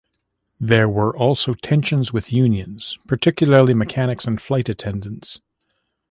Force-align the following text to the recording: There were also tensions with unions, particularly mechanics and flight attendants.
There 0.59 0.89
were 0.89 1.15
also 1.15 1.53
tensions 1.53 2.11
with 2.11 2.33
unions, 2.33 2.97
particularly 3.05 3.75
mechanics 3.75 4.25
and 4.25 4.41
flight 4.41 4.67
attendants. 4.67 5.41